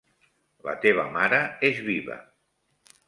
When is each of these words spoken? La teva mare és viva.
La 0.67 0.73
teva 0.87 1.05
mare 1.17 1.41
és 1.71 1.83
viva. 1.91 2.17